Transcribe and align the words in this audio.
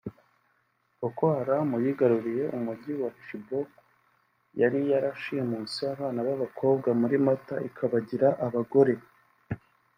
Boko 0.99 1.23
Haram 1.35 1.69
yigaruriye 1.83 2.43
umujyi 2.57 2.93
wa 3.01 3.09
Chibok 3.23 3.69
yari 4.61 4.79
yarashimusemo 4.91 5.89
abana 5.95 6.19
b’abakobwa 6.27 6.89
muri 7.01 7.15
Mata 7.25 7.55
ikabagira 7.69 8.27
abagore 8.45 8.93